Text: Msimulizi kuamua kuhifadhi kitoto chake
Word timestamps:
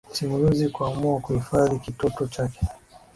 Msimulizi 0.11 0.69
kuamua 0.69 1.19
kuhifadhi 1.19 1.79
kitoto 1.79 2.27
chake 2.27 2.59